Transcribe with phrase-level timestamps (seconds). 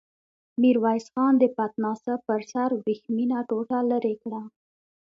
[0.61, 4.41] ميرويس خان د پتناسه پر سر ورېښمينه ټوټه ليرې کړه.